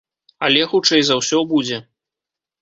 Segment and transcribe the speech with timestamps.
[0.45, 1.77] Але, хутчэй за ўсё, будзе.